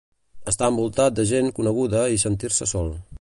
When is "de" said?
1.19-1.27